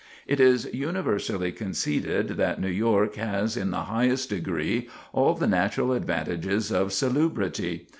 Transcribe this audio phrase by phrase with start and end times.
[0.25, 5.93] It is universally conceded that New York has in the highest degree all the natural
[5.93, 7.85] advantages of salubrity.